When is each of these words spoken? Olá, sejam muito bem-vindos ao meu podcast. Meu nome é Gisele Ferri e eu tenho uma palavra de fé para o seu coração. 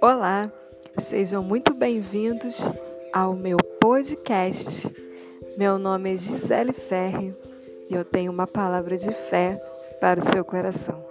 Olá, 0.00 0.48
sejam 1.00 1.42
muito 1.42 1.74
bem-vindos 1.74 2.60
ao 3.12 3.34
meu 3.34 3.56
podcast. 3.80 4.88
Meu 5.56 5.76
nome 5.76 6.12
é 6.12 6.16
Gisele 6.16 6.72
Ferri 6.72 7.34
e 7.90 7.94
eu 7.94 8.04
tenho 8.04 8.30
uma 8.30 8.46
palavra 8.46 8.96
de 8.96 9.12
fé 9.12 9.60
para 10.00 10.20
o 10.20 10.30
seu 10.30 10.44
coração. 10.44 11.04